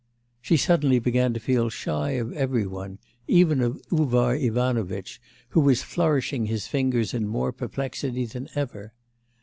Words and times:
She 0.41 0.57
suddenly 0.57 0.97
began 0.97 1.31
to 1.35 1.39
feel 1.39 1.69
shy 1.69 2.13
of 2.13 2.33
every 2.33 2.65
one, 2.65 2.97
even 3.27 3.61
of 3.61 3.79
Uvar 3.91 4.35
Ivanovitch, 4.35 5.21
who 5.49 5.59
was 5.61 5.83
flourishing 5.83 6.47
his 6.47 6.65
fingers 6.65 7.13
in 7.13 7.27
more 7.27 7.51
perplexity 7.51 8.25
than 8.25 8.49
ever. 8.55 8.93